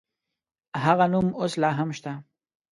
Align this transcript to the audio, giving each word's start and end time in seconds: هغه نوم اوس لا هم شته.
هغه 0.83 1.05
نوم 1.13 1.27
اوس 1.39 1.53
لا 1.61 1.69
هم 1.79 1.89
شته. 1.97 2.11